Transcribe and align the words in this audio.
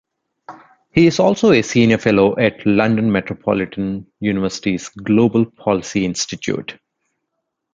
He 0.93 1.05
is 1.05 1.19
also 1.19 1.51
a 1.51 1.61
Senior 1.61 1.99
Fellow 1.99 2.35
at 2.39 2.65
London 2.65 3.11
Metropolitan 3.11 4.07
University's 4.19 4.89
Global 4.89 5.45
Policy 5.45 6.05
Institute. 6.05 6.79